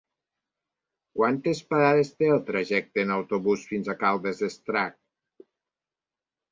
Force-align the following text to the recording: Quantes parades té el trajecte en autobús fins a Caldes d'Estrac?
Quantes 1.19 1.61
parades 1.75 2.11
té 2.23 2.31
el 2.37 2.41
trajecte 2.49 3.05
en 3.07 3.15
autobús 3.19 3.69
fins 3.75 3.93
a 3.95 3.99
Caldes 4.05 4.43
d'Estrac? 4.45 5.01